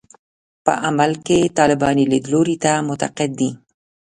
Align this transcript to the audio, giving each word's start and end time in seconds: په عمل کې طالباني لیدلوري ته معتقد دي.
په 0.65 0.73
عمل 0.87 1.11
کې 1.25 1.51
طالباني 1.59 2.05
لیدلوري 2.11 2.55
ته 2.63 2.71
معتقد 2.87 3.29
دي. 3.39 3.51